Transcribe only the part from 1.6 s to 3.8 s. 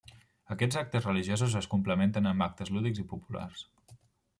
es complementen amb actes lúdics i populars.